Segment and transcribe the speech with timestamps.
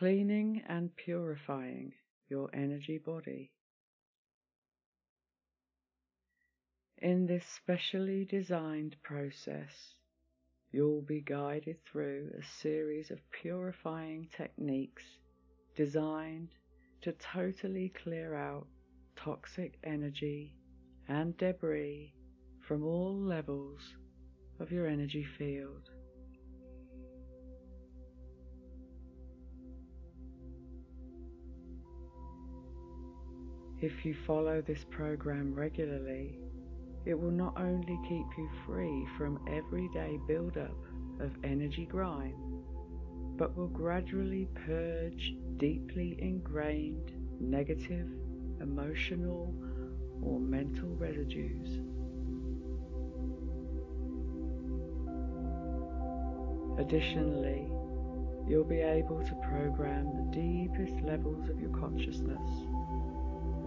[0.00, 1.92] cleaning and purifying
[2.30, 3.50] your energy body.
[6.96, 9.92] In this specially designed process,
[10.72, 15.04] you'll be guided through a series of purifying techniques
[15.76, 16.48] designed
[17.02, 18.66] to totally clear out
[19.16, 20.54] toxic energy
[21.08, 22.14] and debris
[22.66, 23.80] from all levels
[24.60, 25.90] of your energy field.
[33.80, 36.38] If you follow this program regularly,
[37.06, 40.76] it will not only keep you free from everyday build-up
[41.18, 42.34] of energy grime,
[43.38, 48.06] but will gradually purge deeply ingrained negative
[48.60, 49.54] emotional
[50.20, 51.80] or mental residues.
[56.78, 57.66] Additionally,
[58.46, 62.66] you'll be able to program the deepest levels of your consciousness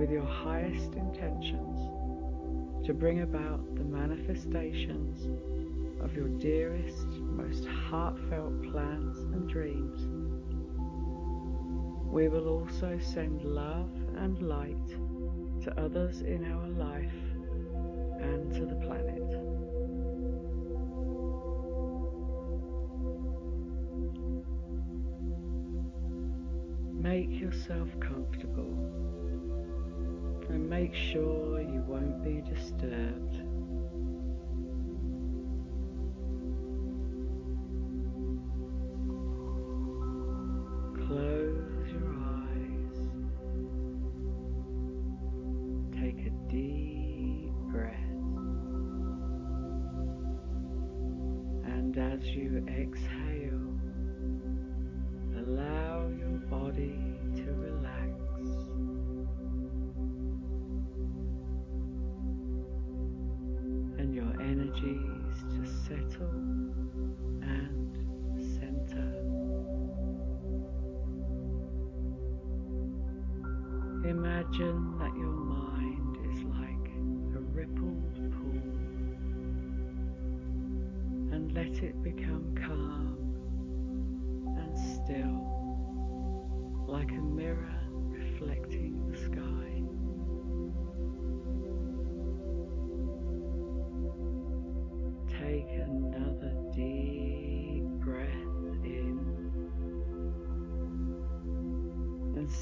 [0.00, 1.78] with your highest intentions
[2.86, 5.28] to bring about the manifestations
[6.02, 10.00] of your dearest, most heartfelt plans and dreams.
[12.10, 14.88] We will also send love and light
[15.64, 17.12] to others in our life
[18.22, 19.20] and to the planet.
[26.94, 28.99] Make yourself comfortable
[30.68, 33.49] make sure you won't be disturbed.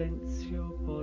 [0.00, 0.99] Sense your body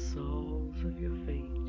[0.00, 1.59] soles of your feet.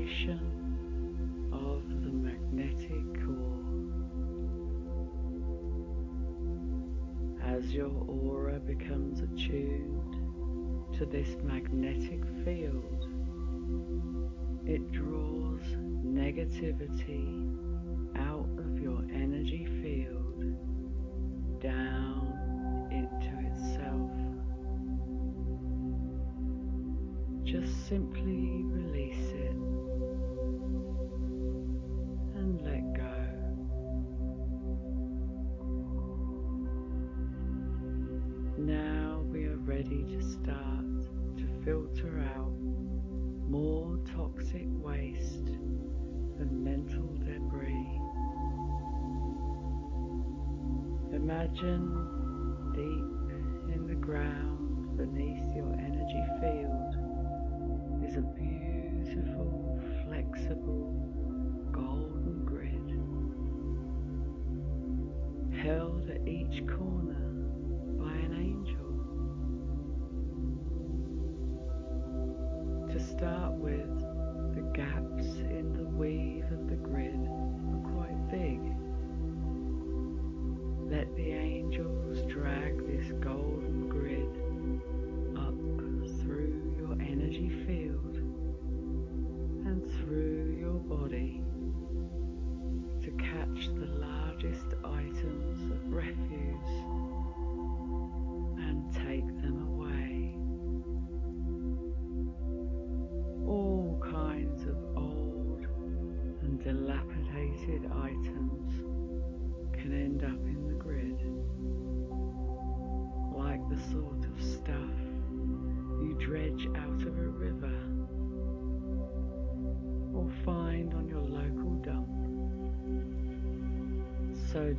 [0.00, 3.60] Vibration of the magnetic core.
[7.42, 10.16] As your aura becomes attuned
[10.94, 13.08] to this magnetic field,
[14.66, 15.62] it draws
[16.04, 17.69] negativity
[38.60, 40.84] Now we are ready to start
[41.38, 42.52] to filter out
[43.48, 45.48] more toxic waste
[46.38, 47.98] and mental debris.
[51.16, 51.88] Imagine
[52.74, 56.96] deep in the ground beneath your energy field
[58.04, 60.92] is a beautiful, flexible,
[61.72, 62.70] golden grid
[65.62, 67.19] held at each corner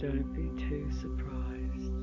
[0.02, 1.94] don't be too surprised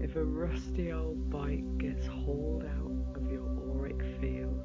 [0.00, 4.64] if a rusty old bike gets hauled out of your auric field.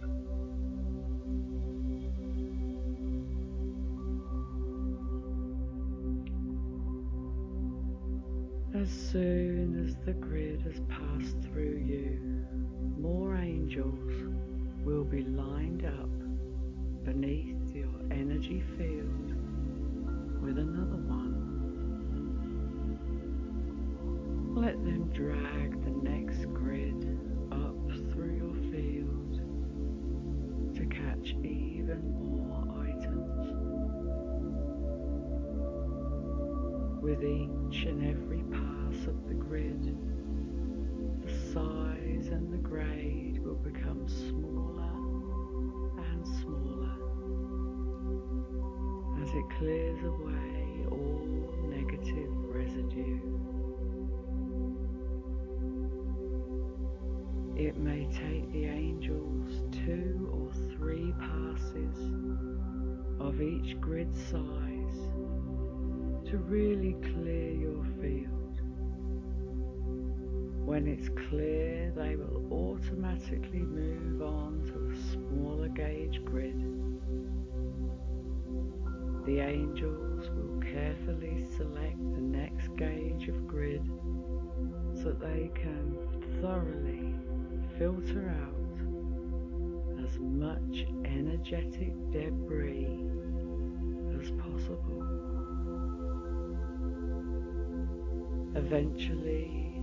[8.75, 12.45] As soon as the grid has passed through you,
[12.99, 14.29] more angels
[14.83, 19.33] will be lined up beneath your energy field
[20.43, 21.44] with another one.
[24.75, 27.17] Let them drag the next grid
[27.49, 27.77] up
[28.11, 29.39] through your field
[30.75, 33.53] to catch even more items.
[37.01, 39.95] With each and every pass of the grid,
[41.21, 44.91] the size and the grade will become smaller
[46.03, 46.97] and smaller
[49.23, 50.24] as it clears away
[57.65, 61.97] It may take the angels two or three passes
[63.19, 64.99] of each grid size
[66.29, 68.61] to really clear your field.
[70.63, 76.61] When it's clear, they will automatically move on to a smaller gauge grid.
[79.25, 83.81] The angels will carefully select the next gauge of grid
[84.93, 85.97] so that they can
[86.41, 87.14] thoroughly
[87.77, 88.77] filter out
[90.03, 92.99] as much energetic debris
[94.19, 95.03] as possible.
[98.55, 99.81] Eventually,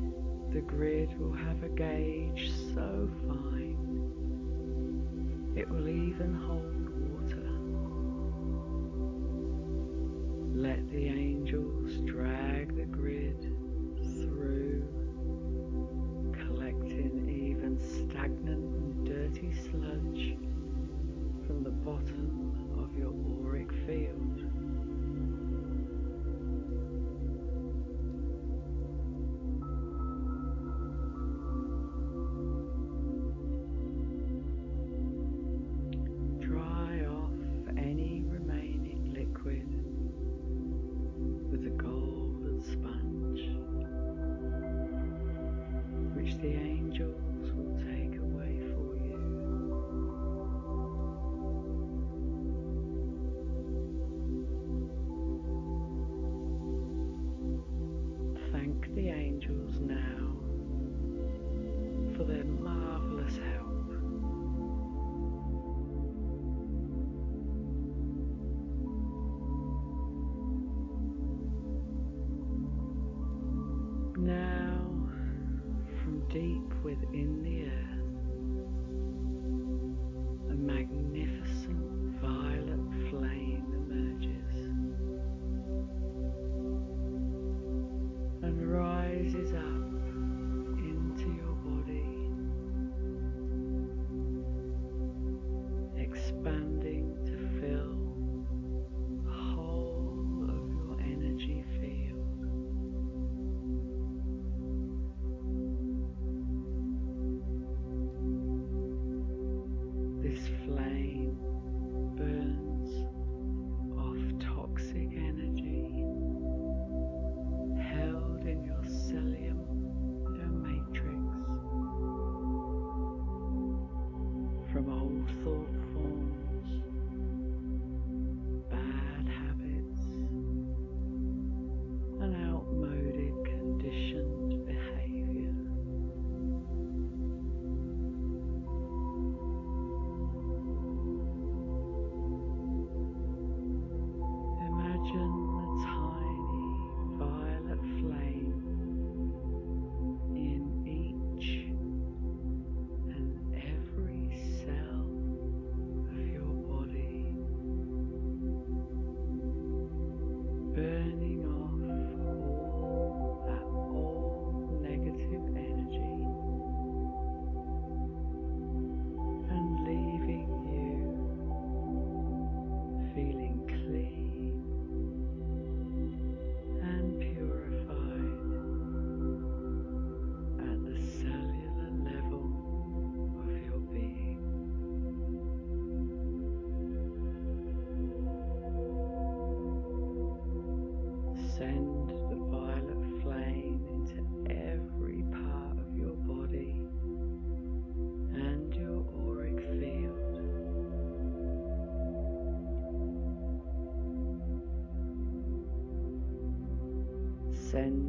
[0.53, 4.13] the grid will have a gauge so fine
[5.55, 7.12] it will even hold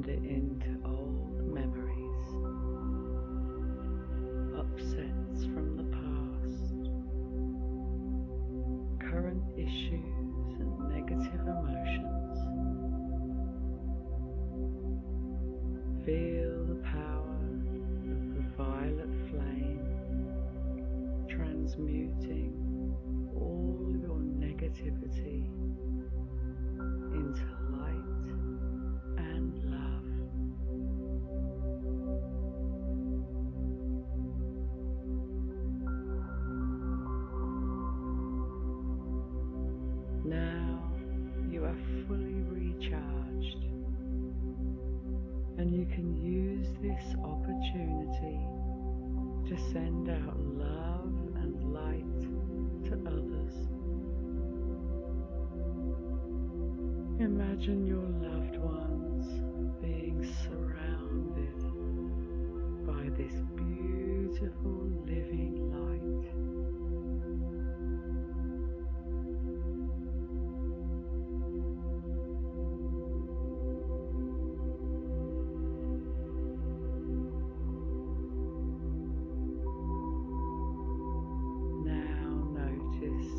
[0.06, 2.28] wander into old memories,
[4.58, 6.90] upsets from the past,
[9.00, 12.38] current issues, and negative emotions.
[16.06, 16.43] Feel
[57.66, 59.26] Imagine your loved ones
[59.82, 61.62] being surrounded
[62.86, 66.26] by this beautiful living light.
[81.86, 82.28] Now
[82.60, 83.32] notice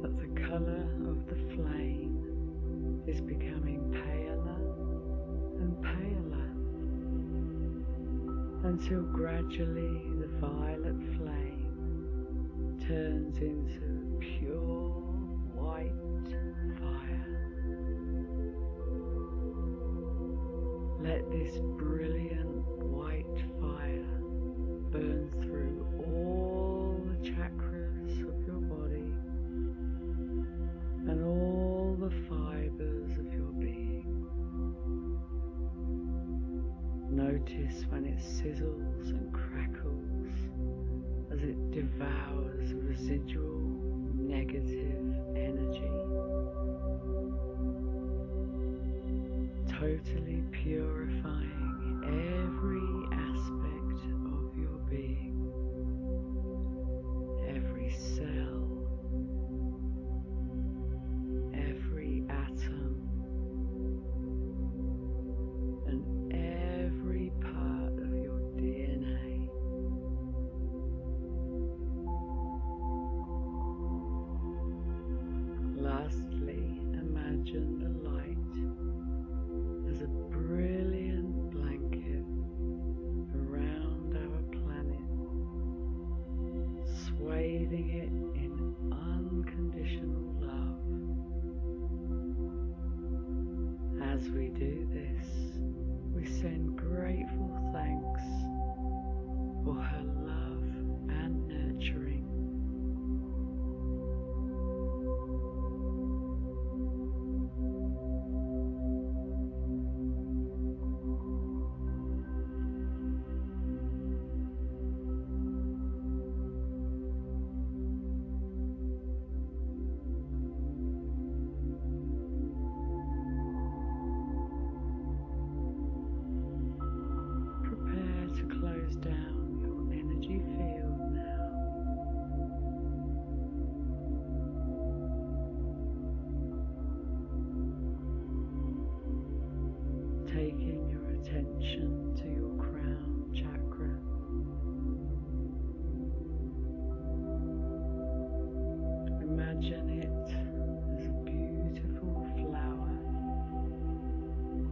[0.00, 1.91] that the colour of the flame
[3.06, 4.62] is becoming paler
[5.60, 6.48] and paler
[8.64, 14.90] until gradually the violet flame turns into pure
[15.54, 15.92] white
[16.80, 17.26] fire.
[21.00, 22.51] Let this brilliant
[38.42, 40.28] sizzles and crackles
[41.30, 43.60] as it devours residual
[44.16, 45.92] negative energy.
[49.78, 52.71] Totally purifying every
[77.52, 77.81] religion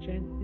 [0.03, 0.40] attention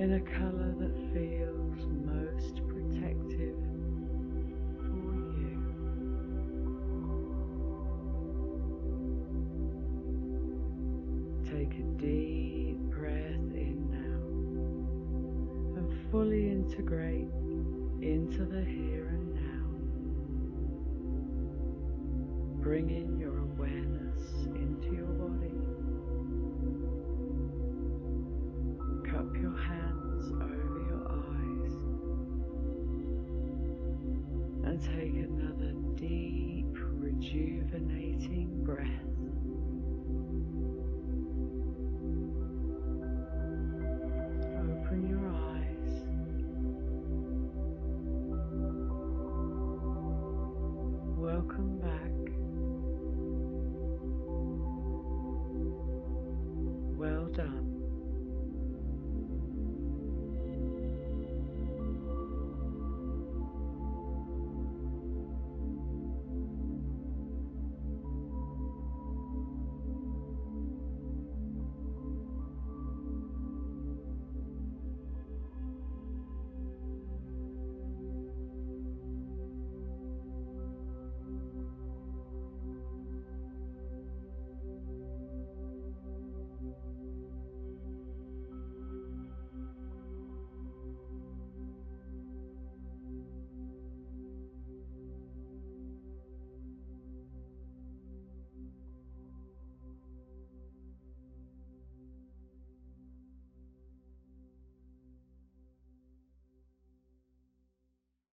[0.00, 1.09] in a colour that